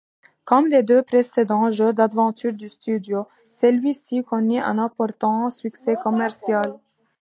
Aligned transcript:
Comme 0.45 0.65
les 0.65 0.81
deux 0.81 1.03
précédents 1.03 1.69
jeux 1.69 1.93
d’aventure 1.93 2.53
du 2.53 2.69
studio, 2.69 3.27
celui-ci 3.49 4.23
connait 4.23 4.57
un 4.59 4.79
important 4.79 5.51
succès 5.51 5.95
commercial. 5.95 6.79